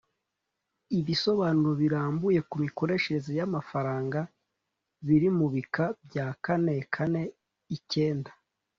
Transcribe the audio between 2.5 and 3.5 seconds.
mikoreshereze